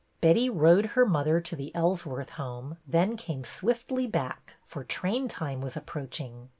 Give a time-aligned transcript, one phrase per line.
[0.19, 5.61] Betty rowed her mother to the Ellsworth home, then came swiftly back, for train time
[5.61, 6.49] was approaching.